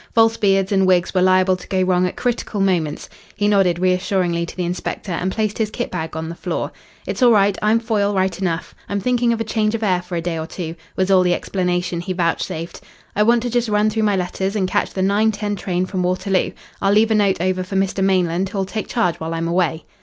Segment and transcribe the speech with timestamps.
[0.15, 3.07] False beards and wigs were liable to go wrong at critical moments.
[3.35, 6.71] He nodded reassuringly to the inspector and placed his kit bag on the floor.
[7.05, 8.73] "It's all right, I'm Foyle right enough.
[8.89, 11.35] I'm thinking of a change of air for a day or two," was all the
[11.35, 12.81] explanation he vouchsafed.
[13.15, 16.01] "I want to just run through my letters and catch the nine ten train from
[16.01, 16.53] Waterloo.
[16.81, 18.03] I'll leave a note over for Mr.
[18.03, 19.85] Mainland, who'll take charge while I'm away."